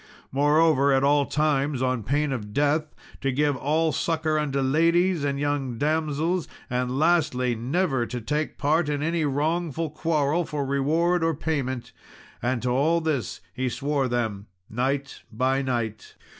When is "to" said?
3.21-3.31, 8.07-8.19, 12.63-12.71